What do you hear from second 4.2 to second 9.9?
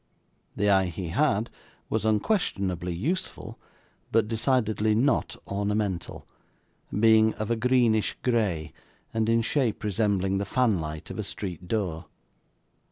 decidedly not ornamental: being of a greenish grey, and in shape